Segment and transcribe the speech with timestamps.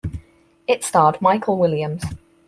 [0.67, 2.01] It starred Michael Williams.